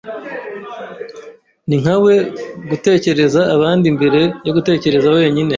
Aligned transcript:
Ni 1.67 1.75
nka 1.81 1.95
we 2.03 2.13
gutekereza 2.69 3.41
abandi 3.55 3.85
mbere 3.97 4.21
yo 4.45 4.51
gutekereza 4.57 5.07
wenyine. 5.17 5.49